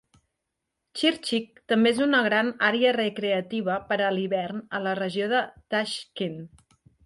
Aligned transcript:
Chirchiq 1.01 1.61
també 1.73 1.91
és 1.95 2.01
una 2.07 2.23
gran 2.29 2.49
àrea 2.69 2.95
recreativa 2.99 3.77
per 3.93 4.01
a 4.07 4.11
l'hivern 4.19 4.67
a 4.81 4.85
la 4.89 4.99
regió 5.05 5.33
de 5.37 5.47
Tashkent. 5.77 6.45